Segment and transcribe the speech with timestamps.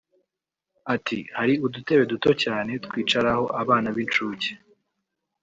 [0.93, 4.51] Ati “Hari udutebe duto cyane twicaraho abana b’incuke